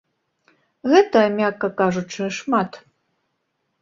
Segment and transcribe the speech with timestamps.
[0.93, 2.71] Гэта, мякка кажучы, шмат.